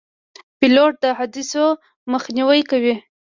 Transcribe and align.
پیلوټ 0.59 0.93
د 1.03 1.05
حادثو 1.17 1.65
مخنیوی 2.11 2.61
کوي. 2.69 2.95